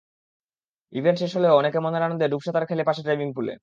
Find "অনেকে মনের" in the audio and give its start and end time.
1.59-2.03